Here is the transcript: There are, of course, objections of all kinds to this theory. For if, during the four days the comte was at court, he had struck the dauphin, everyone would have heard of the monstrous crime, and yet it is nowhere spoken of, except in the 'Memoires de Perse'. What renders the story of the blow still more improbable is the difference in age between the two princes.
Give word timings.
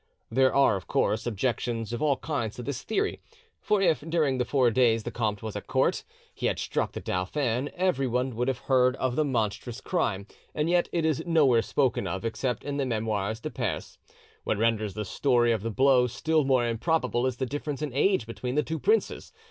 There 0.31 0.51
are, 0.51 0.75
of 0.75 0.87
course, 0.87 1.27
objections 1.27 1.93
of 1.93 2.01
all 2.01 2.17
kinds 2.17 2.55
to 2.55 2.63
this 2.63 2.81
theory. 2.81 3.21
For 3.59 3.83
if, 3.83 3.99
during 4.01 4.39
the 4.39 4.45
four 4.45 4.71
days 4.71 5.03
the 5.03 5.11
comte 5.11 5.43
was 5.43 5.55
at 5.55 5.67
court, 5.67 6.03
he 6.33 6.47
had 6.47 6.57
struck 6.57 6.93
the 6.93 6.99
dauphin, 7.01 7.69
everyone 7.75 8.35
would 8.35 8.47
have 8.47 8.57
heard 8.65 8.95
of 8.95 9.15
the 9.15 9.23
monstrous 9.23 9.79
crime, 9.79 10.25
and 10.55 10.71
yet 10.71 10.89
it 10.91 11.05
is 11.05 11.21
nowhere 11.27 11.61
spoken 11.61 12.07
of, 12.07 12.25
except 12.25 12.63
in 12.63 12.77
the 12.77 12.85
'Memoires 12.87 13.41
de 13.41 13.51
Perse'. 13.51 13.99
What 14.43 14.57
renders 14.57 14.95
the 14.95 15.05
story 15.05 15.51
of 15.51 15.61
the 15.61 15.69
blow 15.69 16.07
still 16.07 16.45
more 16.45 16.67
improbable 16.67 17.27
is 17.27 17.37
the 17.37 17.45
difference 17.45 17.83
in 17.83 17.93
age 17.93 18.25
between 18.25 18.55
the 18.55 18.63
two 18.63 18.79
princes. 18.79 19.31